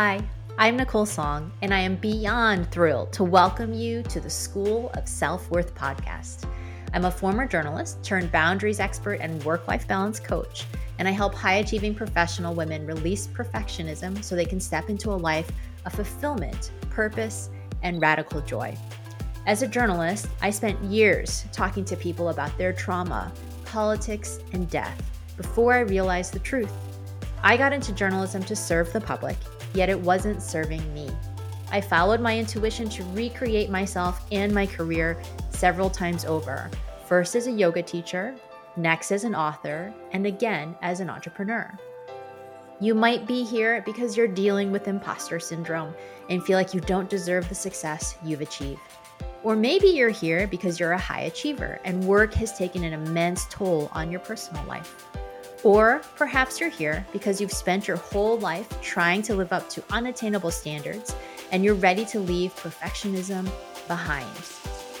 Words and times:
Hi, 0.00 0.22
I'm 0.58 0.76
Nicole 0.76 1.06
Tsong, 1.06 1.50
and 1.60 1.74
I 1.74 1.80
am 1.80 1.96
beyond 1.96 2.70
thrilled 2.70 3.12
to 3.14 3.24
welcome 3.24 3.74
you 3.74 4.04
to 4.04 4.20
the 4.20 4.30
School 4.30 4.90
of 4.90 5.08
Self 5.08 5.50
Worth 5.50 5.74
podcast. 5.74 6.48
I'm 6.94 7.06
a 7.06 7.10
former 7.10 7.48
journalist 7.48 8.00
turned 8.04 8.30
boundaries 8.30 8.78
expert 8.78 9.18
and 9.20 9.42
work 9.42 9.66
life 9.66 9.88
balance 9.88 10.20
coach, 10.20 10.66
and 11.00 11.08
I 11.08 11.10
help 11.10 11.34
high 11.34 11.54
achieving 11.54 11.96
professional 11.96 12.54
women 12.54 12.86
release 12.86 13.26
perfectionism 13.26 14.22
so 14.22 14.36
they 14.36 14.44
can 14.44 14.60
step 14.60 14.88
into 14.88 15.10
a 15.10 15.18
life 15.18 15.50
of 15.84 15.94
fulfillment, 15.94 16.70
purpose, 16.90 17.50
and 17.82 18.00
radical 18.00 18.40
joy. 18.40 18.76
As 19.48 19.62
a 19.62 19.66
journalist, 19.66 20.28
I 20.40 20.50
spent 20.50 20.80
years 20.84 21.44
talking 21.50 21.84
to 21.86 21.96
people 21.96 22.28
about 22.28 22.56
their 22.56 22.72
trauma, 22.72 23.32
politics, 23.64 24.38
and 24.52 24.70
death 24.70 25.02
before 25.36 25.74
I 25.74 25.80
realized 25.80 26.34
the 26.34 26.38
truth. 26.38 26.87
I 27.42 27.56
got 27.56 27.72
into 27.72 27.92
journalism 27.92 28.42
to 28.44 28.56
serve 28.56 28.92
the 28.92 29.00
public 29.00 29.36
yet 29.74 29.88
it 29.88 30.00
wasn't 30.00 30.42
serving 30.42 30.92
me. 30.94 31.08
I 31.70 31.80
followed 31.80 32.20
my 32.20 32.38
intuition 32.38 32.88
to 32.90 33.04
recreate 33.12 33.70
myself 33.70 34.26
and 34.32 34.54
my 34.54 34.66
career 34.66 35.22
several 35.50 35.90
times 35.90 36.24
over, 36.24 36.70
first 37.06 37.36
as 37.36 37.46
a 37.46 37.52
yoga 37.52 37.82
teacher, 37.82 38.34
next 38.76 39.10
as 39.12 39.24
an 39.24 39.34
author, 39.34 39.92
and 40.12 40.26
again 40.26 40.74
as 40.82 41.00
an 41.00 41.10
entrepreneur. 41.10 41.70
You 42.80 42.94
might 42.94 43.26
be 43.26 43.44
here 43.44 43.82
because 43.84 44.16
you're 44.16 44.28
dealing 44.28 44.70
with 44.70 44.88
imposter 44.88 45.40
syndrome 45.40 45.94
and 46.30 46.42
feel 46.42 46.56
like 46.56 46.72
you 46.72 46.80
don't 46.80 47.10
deserve 47.10 47.48
the 47.48 47.54
success 47.54 48.16
you've 48.24 48.40
achieved. 48.40 48.80
Or 49.42 49.56
maybe 49.56 49.88
you're 49.88 50.10
here 50.10 50.46
because 50.46 50.78
you're 50.78 50.92
a 50.92 50.98
high 50.98 51.22
achiever 51.22 51.80
and 51.84 52.04
work 52.04 52.34
has 52.34 52.56
taken 52.56 52.84
an 52.84 52.92
immense 52.92 53.46
toll 53.50 53.90
on 53.92 54.10
your 54.10 54.20
personal 54.20 54.64
life. 54.64 55.06
Or 55.64 56.02
perhaps 56.16 56.60
you're 56.60 56.70
here 56.70 57.04
because 57.12 57.40
you've 57.40 57.52
spent 57.52 57.88
your 57.88 57.96
whole 57.96 58.38
life 58.38 58.68
trying 58.80 59.22
to 59.22 59.34
live 59.34 59.52
up 59.52 59.68
to 59.70 59.82
unattainable 59.90 60.50
standards 60.50 61.14
and 61.50 61.64
you're 61.64 61.74
ready 61.74 62.04
to 62.06 62.20
leave 62.20 62.54
perfectionism 62.54 63.50
behind. 63.88 64.28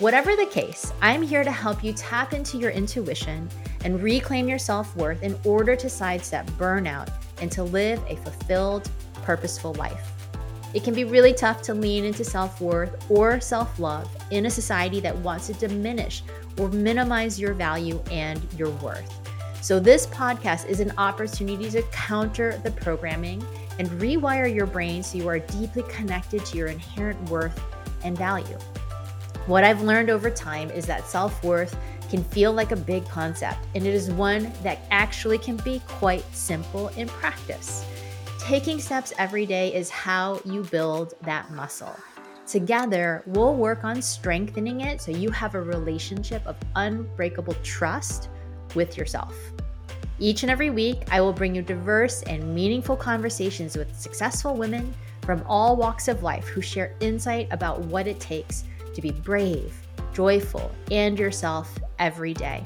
Whatever 0.00 0.36
the 0.36 0.46
case, 0.46 0.92
I'm 1.02 1.22
here 1.22 1.44
to 1.44 1.50
help 1.50 1.82
you 1.82 1.92
tap 1.92 2.32
into 2.32 2.56
your 2.58 2.70
intuition 2.70 3.48
and 3.84 4.02
reclaim 4.02 4.48
your 4.48 4.58
self 4.58 4.94
worth 4.96 5.22
in 5.22 5.38
order 5.44 5.76
to 5.76 5.88
sidestep 5.88 6.46
burnout 6.52 7.10
and 7.40 7.50
to 7.52 7.62
live 7.62 8.02
a 8.08 8.16
fulfilled, 8.16 8.90
purposeful 9.22 9.74
life. 9.74 10.12
It 10.74 10.84
can 10.84 10.94
be 10.94 11.04
really 11.04 11.32
tough 11.32 11.62
to 11.62 11.74
lean 11.74 12.04
into 12.04 12.24
self 12.24 12.60
worth 12.60 13.10
or 13.10 13.40
self 13.40 13.78
love 13.78 14.08
in 14.30 14.46
a 14.46 14.50
society 14.50 15.00
that 15.00 15.16
wants 15.18 15.46
to 15.48 15.54
diminish 15.54 16.22
or 16.58 16.68
minimize 16.68 17.40
your 17.40 17.54
value 17.54 18.02
and 18.10 18.40
your 18.56 18.70
worth. 18.70 19.27
So, 19.60 19.80
this 19.80 20.06
podcast 20.06 20.68
is 20.68 20.78
an 20.78 20.92
opportunity 20.98 21.68
to 21.70 21.82
counter 21.90 22.58
the 22.62 22.70
programming 22.70 23.44
and 23.80 23.88
rewire 24.00 24.52
your 24.52 24.66
brain 24.66 25.02
so 25.02 25.18
you 25.18 25.28
are 25.28 25.40
deeply 25.40 25.82
connected 25.88 26.46
to 26.46 26.56
your 26.56 26.68
inherent 26.68 27.20
worth 27.28 27.60
and 28.04 28.16
value. 28.16 28.56
What 29.46 29.64
I've 29.64 29.82
learned 29.82 30.10
over 30.10 30.30
time 30.30 30.70
is 30.70 30.86
that 30.86 31.08
self 31.08 31.42
worth 31.42 31.76
can 32.08 32.22
feel 32.22 32.52
like 32.52 32.70
a 32.70 32.76
big 32.76 33.06
concept, 33.08 33.58
and 33.74 33.84
it 33.84 33.92
is 33.92 34.10
one 34.12 34.52
that 34.62 34.78
actually 34.92 35.38
can 35.38 35.56
be 35.56 35.82
quite 35.88 36.24
simple 36.34 36.88
in 36.96 37.08
practice. 37.08 37.84
Taking 38.38 38.78
steps 38.78 39.12
every 39.18 39.44
day 39.44 39.74
is 39.74 39.90
how 39.90 40.40
you 40.44 40.62
build 40.62 41.14
that 41.22 41.50
muscle. 41.50 41.96
Together, 42.46 43.24
we'll 43.26 43.54
work 43.56 43.84
on 43.84 44.00
strengthening 44.00 44.82
it 44.82 45.00
so 45.00 45.10
you 45.10 45.30
have 45.30 45.54
a 45.54 45.60
relationship 45.60 46.46
of 46.46 46.56
unbreakable 46.76 47.54
trust 47.62 48.30
with 48.78 48.96
yourself. 48.96 49.34
Each 50.20 50.44
and 50.44 50.50
every 50.50 50.70
week, 50.70 51.02
I 51.10 51.20
will 51.20 51.32
bring 51.32 51.54
you 51.54 51.62
diverse 51.62 52.22
and 52.22 52.54
meaningful 52.54 52.96
conversations 52.96 53.76
with 53.76 53.98
successful 53.98 54.54
women 54.54 54.94
from 55.22 55.42
all 55.46 55.76
walks 55.76 56.06
of 56.06 56.22
life 56.22 56.46
who 56.46 56.62
share 56.62 56.94
insight 57.00 57.48
about 57.50 57.80
what 57.80 58.06
it 58.06 58.20
takes 58.20 58.62
to 58.94 59.02
be 59.02 59.10
brave, 59.10 59.74
joyful, 60.14 60.70
and 60.92 61.18
yourself 61.18 61.76
every 61.98 62.34
day. 62.34 62.62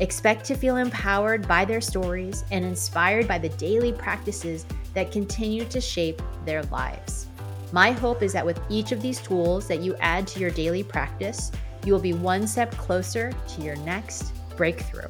Expect 0.00 0.44
to 0.44 0.54
feel 0.54 0.76
empowered 0.76 1.48
by 1.48 1.64
their 1.64 1.80
stories 1.80 2.44
and 2.50 2.62
inspired 2.64 3.26
by 3.26 3.38
the 3.38 3.48
daily 3.50 3.92
practices 3.92 4.66
that 4.92 5.10
continue 5.10 5.64
to 5.64 5.80
shape 5.80 6.20
their 6.44 6.62
lives. 6.64 7.26
My 7.72 7.90
hope 7.90 8.22
is 8.22 8.34
that 8.34 8.46
with 8.46 8.60
each 8.68 8.92
of 8.92 9.00
these 9.00 9.20
tools 9.20 9.66
that 9.68 9.80
you 9.80 9.96
add 9.96 10.26
to 10.28 10.40
your 10.40 10.50
daily 10.50 10.82
practice, 10.82 11.50
you 11.84 11.92
will 11.92 12.00
be 12.00 12.12
one 12.12 12.46
step 12.46 12.70
closer 12.76 13.32
to 13.48 13.62
your 13.62 13.76
next 13.76 14.32
breakthrough. 14.56 15.08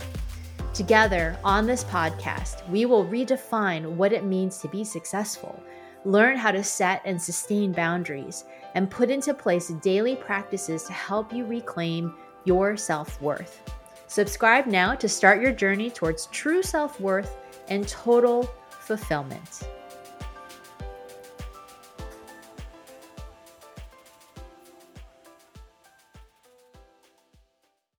Together 0.74 1.36
on 1.42 1.66
this 1.66 1.84
podcast, 1.84 2.68
we 2.68 2.86
will 2.86 3.04
redefine 3.04 3.94
what 3.94 4.12
it 4.12 4.24
means 4.24 4.58
to 4.58 4.68
be 4.68 4.84
successful, 4.84 5.60
learn 6.04 6.36
how 6.36 6.50
to 6.50 6.62
set 6.62 7.02
and 7.04 7.20
sustain 7.20 7.72
boundaries, 7.72 8.44
and 8.74 8.90
put 8.90 9.10
into 9.10 9.34
place 9.34 9.68
daily 9.82 10.14
practices 10.14 10.84
to 10.84 10.92
help 10.92 11.32
you 11.32 11.44
reclaim 11.44 12.14
your 12.44 12.76
self 12.76 13.20
worth. 13.20 13.62
Subscribe 14.06 14.66
now 14.66 14.94
to 14.94 15.08
start 15.08 15.42
your 15.42 15.52
journey 15.52 15.90
towards 15.90 16.26
true 16.26 16.62
self 16.62 17.00
worth 17.00 17.36
and 17.68 17.88
total 17.88 18.48
fulfillment. 18.70 19.68